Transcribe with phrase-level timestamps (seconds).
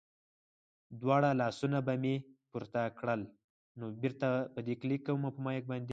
[1.01, 2.15] دواړه لاسونه به مې
[2.51, 3.21] پورته کړل.